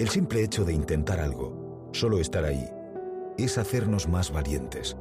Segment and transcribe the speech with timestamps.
[0.00, 2.66] El simple hecho de intentar algo, solo estar ahí,
[3.36, 4.96] es hacernos más valientes.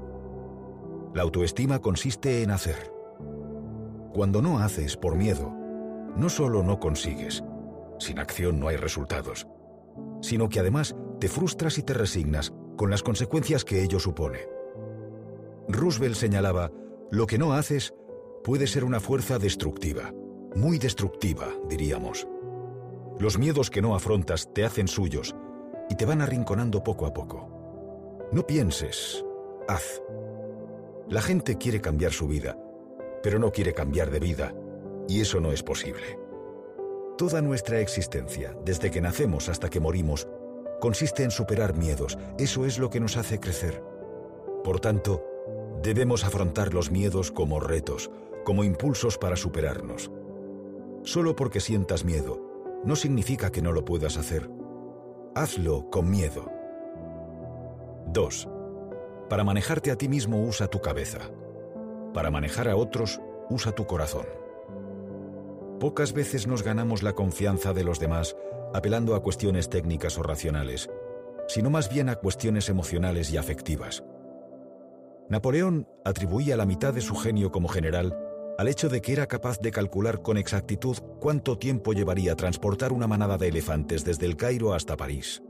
[1.13, 2.91] La autoestima consiste en hacer.
[4.13, 5.53] Cuando no haces por miedo,
[6.17, 7.45] no solo no consigues,
[7.97, 9.47] sin acción no hay resultados,
[10.19, 14.49] sino que además te frustras y te resignas con las consecuencias que ello supone.
[15.69, 16.73] Roosevelt señalaba,
[17.09, 17.93] lo que no haces
[18.43, 20.13] puede ser una fuerza destructiva,
[20.57, 22.27] muy destructiva, diríamos.
[23.19, 25.35] Los miedos que no afrontas te hacen suyos
[25.89, 28.29] y te van arrinconando poco a poco.
[28.31, 29.25] No pienses,
[29.67, 30.01] haz.
[31.09, 32.57] La gente quiere cambiar su vida,
[33.21, 34.55] pero no quiere cambiar de vida,
[35.09, 36.17] y eso no es posible.
[37.17, 40.25] Toda nuestra existencia, desde que nacemos hasta que morimos,
[40.79, 42.17] consiste en superar miedos.
[42.37, 43.83] Eso es lo que nos hace crecer.
[44.63, 45.25] Por tanto,
[45.83, 48.09] debemos afrontar los miedos como retos,
[48.45, 50.09] como impulsos para superarnos.
[51.03, 52.48] Solo porque sientas miedo,
[52.83, 54.49] no significa que no lo puedas hacer.
[55.35, 56.51] Hazlo con miedo.
[58.07, 58.47] 2.
[59.29, 61.19] Para manejarte a ti mismo usa tu cabeza.
[62.13, 64.25] Para manejar a otros, usa tu corazón.
[65.79, 68.35] Pocas veces nos ganamos la confianza de los demás
[68.73, 70.89] apelando a cuestiones técnicas o racionales,
[71.47, 74.03] sino más bien a cuestiones emocionales y afectivas.
[75.29, 78.17] Napoleón atribuía la mitad de su genio como general
[78.59, 83.07] al hecho de que era capaz de calcular con exactitud cuánto tiempo llevaría transportar una
[83.07, 85.41] manada de elefantes desde el Cairo hasta París.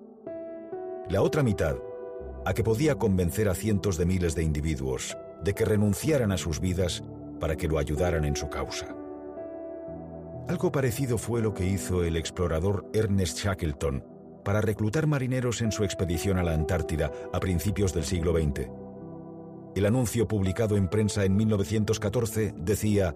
[1.09, 1.75] La otra mitad,
[2.45, 6.59] a que podía convencer a cientos de miles de individuos de que renunciaran a sus
[6.59, 7.03] vidas
[7.39, 8.95] para que lo ayudaran en su causa.
[10.47, 14.05] Algo parecido fue lo que hizo el explorador Ernest Shackleton
[14.45, 18.69] para reclutar marineros en su expedición a la Antártida a principios del siglo XX.
[19.75, 23.15] El anuncio publicado en prensa en 1914 decía,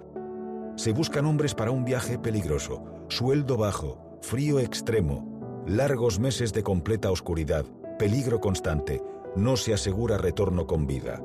[0.75, 7.11] se buscan hombres para un viaje peligroso, sueldo bajo, frío extremo, largos meses de completa
[7.11, 7.65] oscuridad,
[7.97, 9.01] peligro constante,
[9.35, 11.21] no se asegura retorno con vida,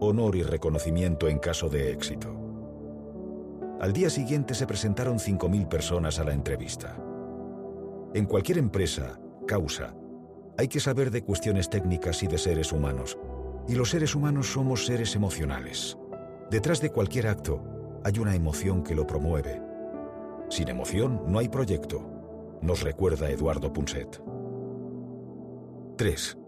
[0.00, 2.34] honor y reconocimiento en caso de éxito.
[3.80, 6.96] Al día siguiente se presentaron 5.000 personas a la entrevista.
[8.14, 9.94] En cualquier empresa, causa,
[10.56, 13.18] hay que saber de cuestiones técnicas y de seres humanos.
[13.66, 15.96] Y los seres humanos somos seres emocionales.
[16.50, 17.62] Detrás de cualquier acto
[18.04, 19.62] hay una emoción que lo promueve.
[20.50, 22.06] Sin emoción no hay proyecto,
[22.60, 24.22] nos recuerda Eduardo Punset.
[25.96, 26.38] 3.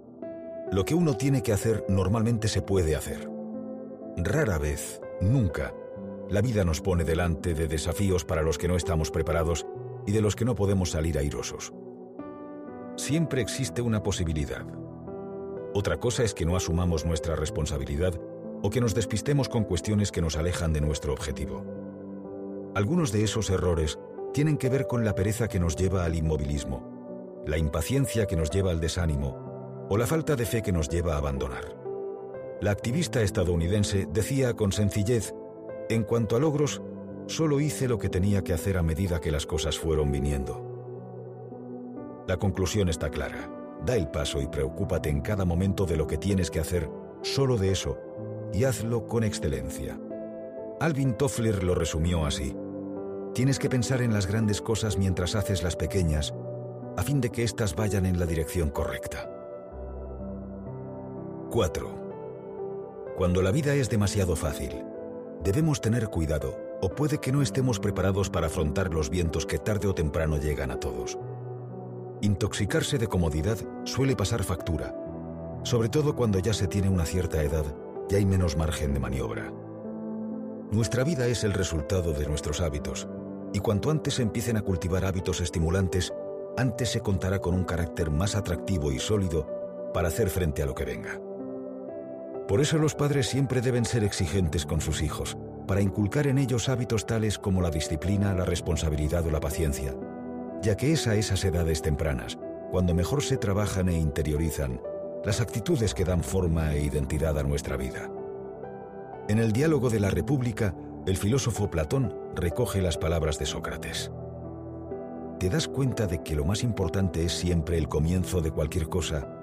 [0.72, 3.31] Lo que uno tiene que hacer normalmente se puede hacer.
[4.16, 5.72] Rara vez, nunca,
[6.28, 9.66] la vida nos pone delante de desafíos para los que no estamos preparados
[10.06, 11.72] y de los que no podemos salir airosos.
[12.97, 14.66] Siempre existe una posibilidad.
[15.76, 18.19] Otra cosa es que no asumamos nuestra responsabilidad
[18.62, 21.66] o que nos despistemos con cuestiones que nos alejan de nuestro objetivo.
[22.75, 23.98] Algunos de esos errores
[24.32, 28.48] tienen que ver con la pereza que nos lleva al inmovilismo, la impaciencia que nos
[28.48, 31.76] lleva al desánimo o la falta de fe que nos lleva a abandonar.
[32.62, 35.34] La activista estadounidense decía con sencillez
[35.91, 36.81] en cuanto a logros,
[37.26, 42.25] solo hice lo que tenía que hacer a medida que las cosas fueron viniendo.
[42.26, 43.55] La conclusión está clara.
[43.84, 46.88] Da el paso y preocúpate en cada momento de lo que tienes que hacer,
[47.22, 47.98] solo de eso,
[48.53, 49.98] y hazlo con excelencia.
[50.81, 52.56] Alvin Toffler lo resumió así.
[53.34, 56.34] Tienes que pensar en las grandes cosas mientras haces las pequeñas,
[56.97, 59.31] a fin de que éstas vayan en la dirección correcta.
[61.50, 63.15] 4.
[63.16, 64.84] Cuando la vida es demasiado fácil,
[65.42, 69.86] Debemos tener cuidado, o puede que no estemos preparados para afrontar los vientos que tarde
[69.86, 71.19] o temprano llegan a todos.
[72.22, 74.94] Intoxicarse de comodidad suele pasar factura,
[75.65, 77.65] sobre todo cuando ya se tiene una cierta edad
[78.09, 79.53] y hay menos margen de maniobra.
[80.72, 83.06] Nuestra vida es el resultado de nuestros hábitos,
[83.53, 86.10] y cuanto antes se empiecen a cultivar hábitos estimulantes,
[86.56, 89.47] antes se contará con un carácter más atractivo y sólido
[89.93, 91.21] para hacer frente a lo que venga.
[92.48, 96.71] Por eso los padres siempre deben ser exigentes con sus hijos, para inculcar en ellos
[96.71, 99.94] hábitos tales como la disciplina, la responsabilidad o la paciencia,
[100.62, 102.38] ya que es a esas edades tempranas,
[102.70, 104.80] cuando mejor se trabajan e interiorizan,
[105.24, 108.10] las actitudes que dan forma e identidad a nuestra vida.
[109.28, 110.74] En el diálogo de la República,
[111.06, 114.10] el filósofo Platón recoge las palabras de Sócrates.
[115.38, 119.36] ¿Te das cuenta de que lo más importante es siempre el comienzo de cualquier cosa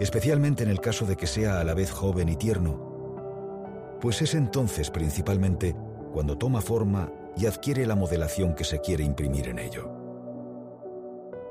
[0.00, 4.34] especialmente en el caso de que sea a la vez joven y tierno, pues es
[4.34, 5.74] entonces principalmente
[6.12, 10.03] cuando toma forma y adquiere la modelación que se quiere imprimir en ello.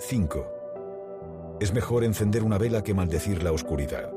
[0.06, 1.58] 5.
[1.62, 4.12] Es mejor encender una vela que maldecir la oscuridad.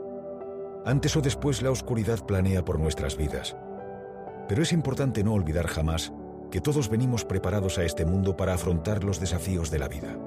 [0.85, 3.57] Antes o después la oscuridad planea por nuestras vidas.
[4.49, 6.13] Pero es importante no olvidar jamás
[6.51, 10.19] que todos venimos preparados a este mundo para afrontar los desafíos de la vida.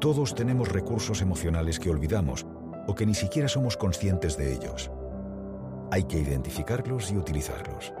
[0.00, 2.46] Todos tenemos recursos emocionales que olvidamos
[2.86, 4.92] o que ni siquiera somos conscientes de ellos.
[5.90, 7.92] Hay que identificarlos y utilizarlos.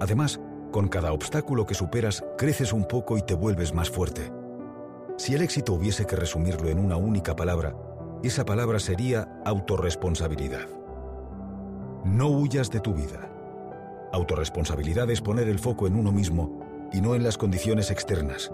[0.00, 0.38] Además,
[0.70, 4.37] con cada obstáculo que superas, creces un poco y te vuelves más fuerte.
[5.18, 7.74] Si el éxito hubiese que resumirlo en una única palabra,
[8.22, 10.68] esa palabra sería autorresponsabilidad.
[12.04, 13.28] No huyas de tu vida.
[14.12, 18.52] Autorresponsabilidad es poner el foco en uno mismo y no en las condiciones externas.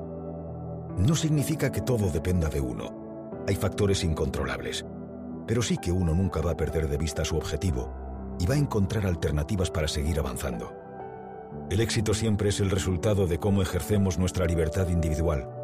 [0.97, 3.43] No significa que todo dependa de uno.
[3.47, 4.87] Hay factores incontrolables.
[5.47, 7.93] Pero sí que uno nunca va a perder de vista su objetivo
[8.41, 10.73] y va a encontrar alternativas para seguir avanzando.
[11.69, 15.64] El éxito siempre es el resultado de cómo ejercemos nuestra libertad individual.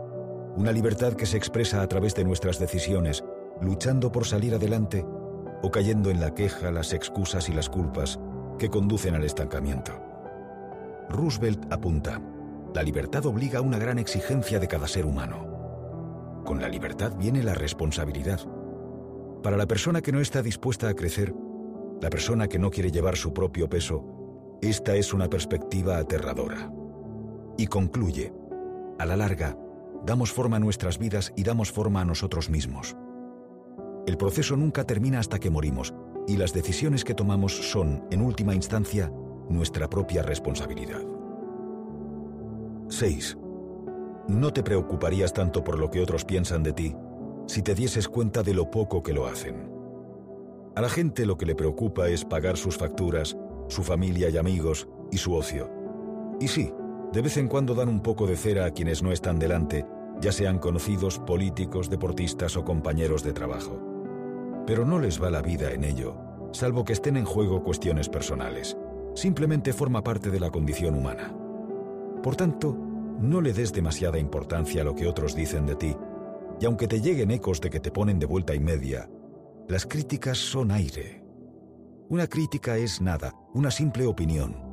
[0.56, 3.24] Una libertad que se expresa a través de nuestras decisiones,
[3.60, 5.04] luchando por salir adelante
[5.62, 8.18] o cayendo en la queja, las excusas y las culpas
[8.58, 9.92] que conducen al estancamiento.
[11.08, 12.20] Roosevelt apunta,
[12.74, 16.42] la libertad obliga a una gran exigencia de cada ser humano.
[16.44, 18.40] Con la libertad viene la responsabilidad.
[19.42, 21.34] Para la persona que no está dispuesta a crecer,
[22.00, 26.70] la persona que no quiere llevar su propio peso, esta es una perspectiva aterradora.
[27.56, 28.32] Y concluye,
[28.98, 29.56] a la larga,
[30.04, 32.96] damos forma a nuestras vidas y damos forma a nosotros mismos.
[34.06, 35.94] El proceso nunca termina hasta que morimos,
[36.26, 39.12] y las decisiones que tomamos son, en última instancia,
[39.48, 41.02] nuestra propia responsabilidad.
[42.88, 43.38] 6.
[44.28, 46.96] No te preocuparías tanto por lo que otros piensan de ti
[47.46, 49.68] si te dieses cuenta de lo poco que lo hacen.
[50.76, 53.36] A la gente lo que le preocupa es pagar sus facturas,
[53.66, 55.68] su familia y amigos y su ocio.
[56.38, 56.72] Y sí,
[57.12, 59.84] de vez en cuando dan un poco de cera a quienes no están delante,
[60.20, 63.80] ya sean conocidos, políticos, deportistas o compañeros de trabajo.
[64.66, 66.16] Pero no les va la vida en ello,
[66.52, 68.76] salvo que estén en juego cuestiones personales.
[69.14, 71.34] Simplemente forma parte de la condición humana.
[72.22, 72.76] Por tanto,
[73.18, 75.96] no le des demasiada importancia a lo que otros dicen de ti,
[76.60, 79.10] y aunque te lleguen ecos de que te ponen de vuelta y media,
[79.66, 81.24] las críticas son aire.
[82.08, 84.69] Una crítica es nada, una simple opinión.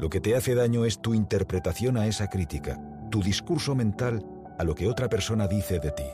[0.00, 2.80] Lo que te hace daño es tu interpretación a esa crítica,
[3.10, 4.24] tu discurso mental
[4.58, 6.06] a lo que otra persona dice de ti.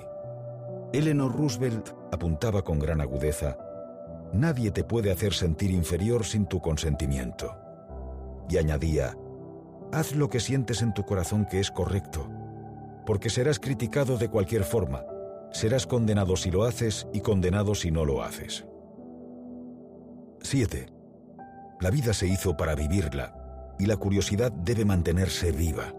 [0.93, 3.57] Eleanor Roosevelt apuntaba con gran agudeza,
[4.33, 7.55] Nadie te puede hacer sentir inferior sin tu consentimiento.
[8.49, 9.17] Y añadía,
[9.93, 12.29] Haz lo que sientes en tu corazón que es correcto,
[13.07, 15.05] porque serás criticado de cualquier forma,
[15.53, 18.67] serás condenado si lo haces y condenado si no lo haces.
[20.43, 20.87] 7.
[21.79, 23.36] La vida se hizo para vivirla,
[23.79, 25.93] y la curiosidad debe mantenerse viva.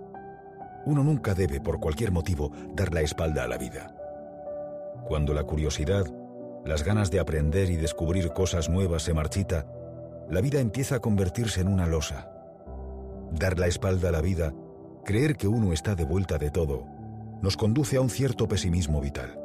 [0.85, 3.93] Uno nunca debe, por cualquier motivo, dar la espalda a la vida.
[5.05, 6.05] Cuando la curiosidad,
[6.65, 9.65] las ganas de aprender y descubrir cosas nuevas se marchita,
[10.29, 12.29] la vida empieza a convertirse en una losa.
[13.31, 14.53] Dar la espalda a la vida,
[15.05, 16.85] creer que uno está de vuelta de todo,
[17.41, 19.39] nos conduce a un cierto pesimismo vital.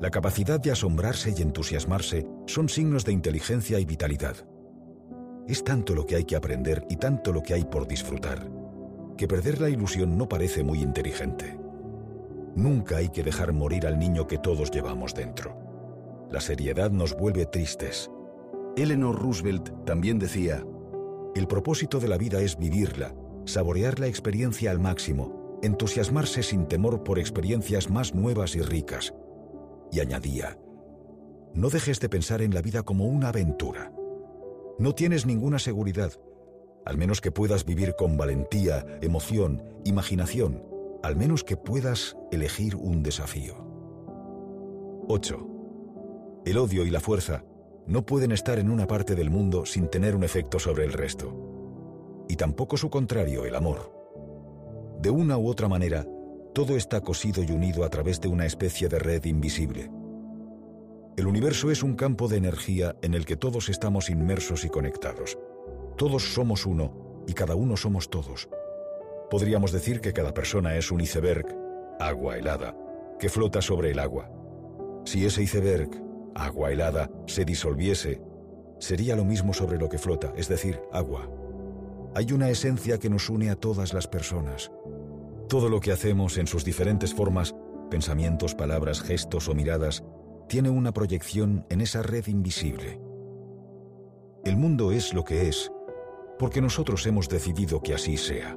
[0.00, 4.36] La capacidad de asombrarse y entusiasmarse son signos de inteligencia y vitalidad.
[5.48, 8.50] Es tanto lo que hay que aprender y tanto lo que hay por disfrutar,
[9.16, 11.56] que perder la ilusión no parece muy inteligente.
[12.56, 15.56] Nunca hay que dejar morir al niño que todos llevamos dentro.
[16.30, 18.10] La seriedad nos vuelve tristes.
[18.76, 20.64] Eleanor Roosevelt también decía,
[21.36, 23.14] el propósito de la vida es vivirla,
[23.44, 29.14] saborear la experiencia al máximo, entusiasmarse sin temor por experiencias más nuevas y ricas.
[29.92, 30.58] Y añadía,
[31.54, 33.92] no dejes de pensar en la vida como una aventura.
[34.78, 36.12] No tienes ninguna seguridad,
[36.84, 40.62] al menos que puedas vivir con valentía, emoción, imaginación,
[41.02, 43.54] al menos que puedas elegir un desafío.
[45.08, 46.42] 8.
[46.44, 47.42] El odio y la fuerza
[47.86, 52.24] no pueden estar en una parte del mundo sin tener un efecto sobre el resto.
[52.28, 53.92] Y tampoco su contrario, el amor.
[55.00, 56.06] De una u otra manera,
[56.52, 59.90] todo está cosido y unido a través de una especie de red invisible.
[61.16, 65.38] El universo es un campo de energía en el que todos estamos inmersos y conectados.
[65.96, 68.50] Todos somos uno y cada uno somos todos.
[69.30, 71.46] Podríamos decir que cada persona es un iceberg,
[71.98, 72.76] agua helada,
[73.18, 74.30] que flota sobre el agua.
[75.06, 75.88] Si ese iceberg
[76.34, 78.20] agua helada, se disolviese,
[78.78, 81.30] sería lo mismo sobre lo que flota, es decir, agua.
[82.14, 84.70] Hay una esencia que nos une a todas las personas.
[85.48, 87.54] Todo lo que hacemos en sus diferentes formas,
[87.90, 90.04] pensamientos, palabras, gestos o miradas,
[90.48, 93.00] tiene una proyección en esa red invisible.
[94.44, 95.70] El mundo es lo que es,
[96.38, 98.56] porque nosotros hemos decidido que así sea.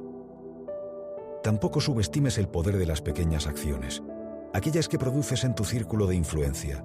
[1.42, 4.02] Tampoco subestimes el poder de las pequeñas acciones,
[4.52, 6.84] aquellas que produces en tu círculo de influencia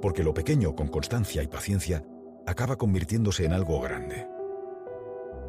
[0.00, 2.04] porque lo pequeño con constancia y paciencia
[2.46, 4.28] acaba convirtiéndose en algo grande.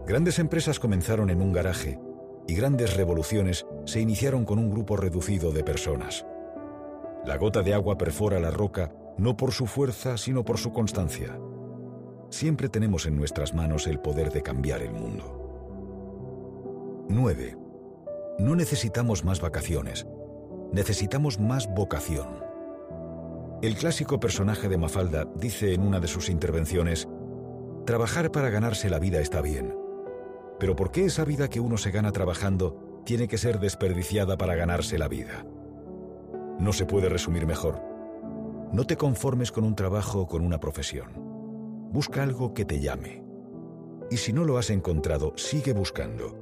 [0.05, 1.99] Grandes empresas comenzaron en un garaje
[2.47, 6.25] y grandes revoluciones se iniciaron con un grupo reducido de personas.
[7.27, 11.37] La gota de agua perfora la roca no por su fuerza, sino por su constancia.
[12.29, 17.05] Siempre tenemos en nuestras manos el poder de cambiar el mundo.
[17.09, 17.57] 9.
[18.39, 20.07] No necesitamos más vacaciones,
[20.71, 22.45] necesitamos más vocación.
[23.61, 27.09] El clásico personaje de Mafalda dice en una de sus intervenciones,
[27.85, 29.75] Trabajar para ganarse la vida está bien,
[30.61, 34.55] pero ¿por qué esa vida que uno se gana trabajando tiene que ser desperdiciada para
[34.55, 35.45] ganarse la vida?
[36.59, 37.81] No se puede resumir mejor.
[38.73, 41.11] No te conformes con un trabajo o con una profesión.
[41.91, 43.23] Busca algo que te llame.
[44.09, 46.37] Y si no lo has encontrado, sigue buscando.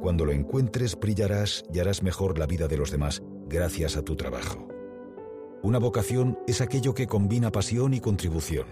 [0.00, 4.14] Cuando lo encuentres, brillarás y harás mejor la vida de los demás gracias a tu
[4.14, 4.68] trabajo.
[5.62, 8.66] Una vocación es aquello que combina pasión y contribución.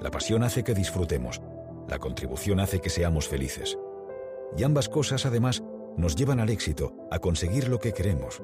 [0.00, 1.40] La pasión hace que disfrutemos,
[1.88, 3.78] la contribución hace que seamos felices.
[4.56, 5.62] Y ambas cosas, además,
[5.96, 8.42] nos llevan al éxito, a conseguir lo que queremos.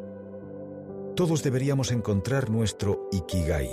[1.15, 3.69] Todos deberíamos encontrar nuestro ikigai,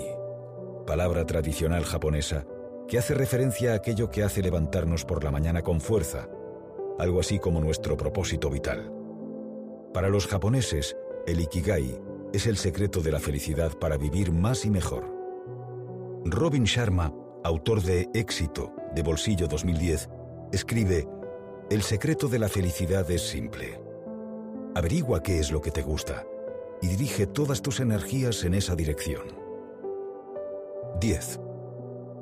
[0.86, 2.46] palabra tradicional japonesa
[2.86, 6.27] que hace referencia a aquello que hace levantarnos por la mañana con fuerza,
[7.00, 8.91] algo así como nuestro propósito vital.
[9.93, 11.98] Para los japoneses, el ikigai
[12.34, 15.05] es el secreto de la felicidad para vivir más y mejor.
[16.25, 17.13] Robin Sharma,
[17.46, 20.10] autor de Éxito, de Bolsillo 2010,
[20.51, 21.08] escribe,
[21.69, 23.79] El secreto de la felicidad es simple.
[24.75, 26.25] Averigua qué es lo que te gusta
[26.81, 29.24] y dirige todas tus energías en esa dirección.
[31.00, 31.39] 10.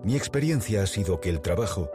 [0.03, 1.89] Mi experiencia ha sido que el trabajo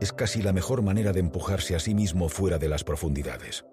[0.00, 3.64] es casi la mejor manera de empujarse a sí mismo fuera de las profundidades.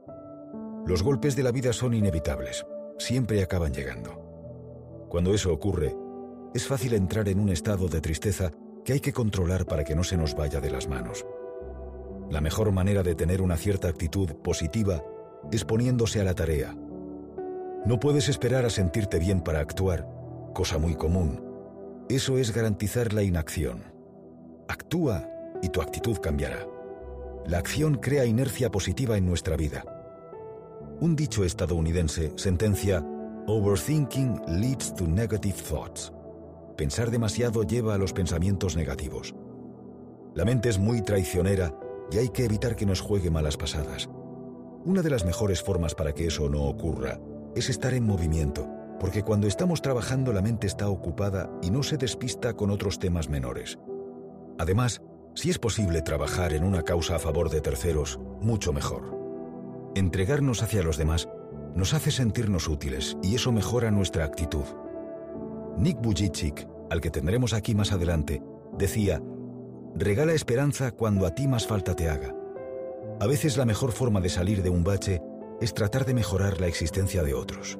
[0.85, 2.65] Los golpes de la vida son inevitables,
[2.97, 5.07] siempre acaban llegando.
[5.09, 5.95] Cuando eso ocurre,
[6.53, 8.51] es fácil entrar en un estado de tristeza
[8.83, 11.25] que hay que controlar para que no se nos vaya de las manos.
[12.29, 15.03] La mejor manera de tener una cierta actitud positiva
[15.51, 16.75] es poniéndose a la tarea.
[17.85, 20.07] No puedes esperar a sentirte bien para actuar,
[20.53, 21.41] cosa muy común.
[22.09, 23.83] Eso es garantizar la inacción.
[24.67, 25.29] Actúa
[25.61, 26.67] y tu actitud cambiará.
[27.45, 29.85] La acción crea inercia positiva en nuestra vida.
[30.99, 33.03] Un dicho estadounidense sentencia,
[33.47, 36.11] Overthinking leads to negative thoughts.
[36.75, 39.33] Pensar demasiado lleva a los pensamientos negativos.
[40.35, 41.73] La mente es muy traicionera
[42.11, 44.09] y hay que evitar que nos juegue malas pasadas.
[44.85, 47.19] Una de las mejores formas para que eso no ocurra
[47.55, 48.67] es estar en movimiento,
[48.99, 53.29] porque cuando estamos trabajando la mente está ocupada y no se despista con otros temas
[53.29, 53.79] menores.
[54.57, 55.01] Además,
[55.35, 59.17] si es posible trabajar en una causa a favor de terceros, mucho mejor.
[59.95, 61.29] Entregarnos hacia los demás
[61.75, 64.65] nos hace sentirnos útiles y eso mejora nuestra actitud.
[65.77, 68.41] Nick Bujicic, al que tendremos aquí más adelante,
[68.77, 69.21] decía,
[69.95, 72.35] regala esperanza cuando a ti más falta te haga.
[73.19, 75.21] A veces la mejor forma de salir de un bache
[75.61, 77.77] es tratar de mejorar la existencia de otros.